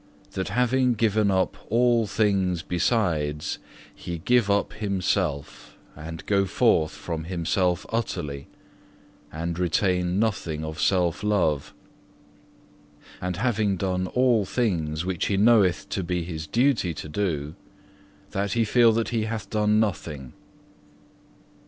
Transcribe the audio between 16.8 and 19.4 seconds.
to do, that he feel that he